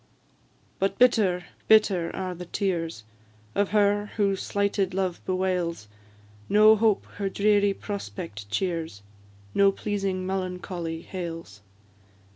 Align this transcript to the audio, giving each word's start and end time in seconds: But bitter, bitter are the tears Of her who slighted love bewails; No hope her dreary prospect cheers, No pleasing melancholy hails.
But 0.79 0.97
bitter, 0.97 1.45
bitter 1.67 2.09
are 2.15 2.33
the 2.33 2.47
tears 2.47 3.03
Of 3.53 3.69
her 3.69 4.07
who 4.17 4.35
slighted 4.35 4.95
love 4.95 5.21
bewails; 5.27 5.87
No 6.49 6.75
hope 6.75 7.05
her 7.17 7.29
dreary 7.29 7.75
prospect 7.75 8.49
cheers, 8.49 9.03
No 9.53 9.71
pleasing 9.71 10.25
melancholy 10.25 11.03
hails. 11.03 11.61